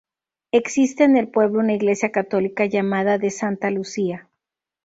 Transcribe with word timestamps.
Existe 0.51 1.03
en 1.03 1.15
el 1.15 1.27
pueblo 1.29 1.59
una 1.59 1.73
Iglesia 1.75 2.11
católica 2.11 2.65
llamada 2.65 3.19
"de 3.19 3.29
Santa 3.29 3.69
Lucía". 3.69 4.31